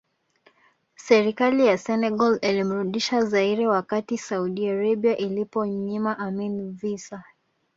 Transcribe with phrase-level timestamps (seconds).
[0.95, 7.23] Serikali ya Senegal ilimrudisha Zaire wakati Saudi Arabia ilipomnyima Amin visa